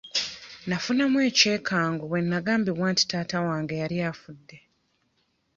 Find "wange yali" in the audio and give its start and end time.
3.47-3.97